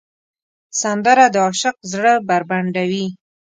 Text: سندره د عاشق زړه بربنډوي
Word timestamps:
سندره 0.81 1.25
د 1.33 1.35
عاشق 1.45 1.75
زړه 1.91 2.13
بربنډوي 2.27 3.07